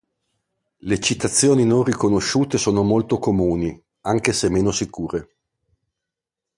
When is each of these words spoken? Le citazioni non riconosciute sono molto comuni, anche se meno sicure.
Le 0.79 0.99
citazioni 0.99 1.63
non 1.63 1.83
riconosciute 1.83 2.57
sono 2.57 2.81
molto 2.81 3.19
comuni, 3.19 3.79
anche 3.99 4.33
se 4.33 4.49
meno 4.49 4.71
sicure. 4.71 5.35